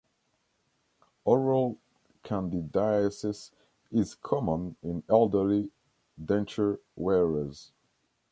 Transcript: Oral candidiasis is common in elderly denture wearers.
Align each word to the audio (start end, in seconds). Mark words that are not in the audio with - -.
Oral 1.25 1.77
candidiasis 2.23 3.51
is 3.91 4.15
common 4.15 4.75
in 4.81 5.03
elderly 5.07 5.69
denture 6.19 6.79
wearers. 6.95 7.71